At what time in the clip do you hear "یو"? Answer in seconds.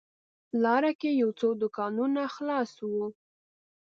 1.21-1.29